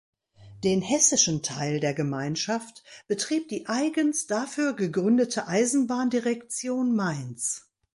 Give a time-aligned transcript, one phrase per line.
[0.63, 7.69] Den hessischen Teil der Gemeinschaft betrieb die eigens dafür gegründete Eisenbahndirektion Mainz.